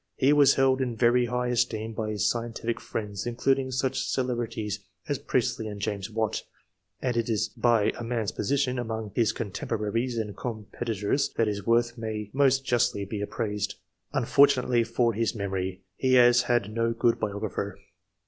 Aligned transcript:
He 0.15 0.33
was 0.33 0.55
held 0.55 0.81
in 0.81 0.95
very 0.95 1.27
high 1.27 1.49
esteem 1.49 1.93
by 1.93 2.09
his 2.09 2.27
scientific 2.27 2.79
friends, 2.79 3.27
including 3.27 3.69
such 3.69 4.01
cele 4.09 4.35
brities 4.35 4.79
as 5.07 5.19
Priestley 5.19 5.67
and 5.67 5.79
James 5.79 6.09
Watt, 6.09 6.41
and 7.03 7.15
it 7.15 7.29
is 7.29 7.49
by 7.49 7.91
a 7.95 8.03
man's 8.03 8.31
position 8.31 8.79
among 8.79 9.11
his 9.13 9.31
contemporaries 9.31 10.17
and 10.17 10.35
competitors 10.35 11.29
that 11.37 11.45
his 11.45 11.67
worth 11.67 11.99
may 11.99 12.31
most 12.33 12.65
justly 12.65 13.05
be 13.05 13.21
appraised. 13.21 13.75
Unfortunately 14.11 14.83
for 14.83 15.13
his 15.13 15.35
memory, 15.35 15.83
he 15.95 16.15
has 16.15 16.41
had 16.49 16.71
no 16.73 16.93
good 16.93 17.19
biographer. 17.19 17.77